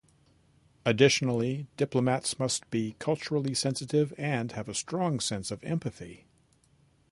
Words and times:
Additionally, 0.83 1.67
diplomats 1.77 2.39
must 2.39 2.67
be 2.71 2.95
culturally 2.97 3.53
sensitive 3.53 4.15
and 4.17 4.53
have 4.53 4.67
a 4.67 4.73
strong 4.73 5.19
sense 5.19 5.51
of 5.51 5.63
empathy. 5.63 6.25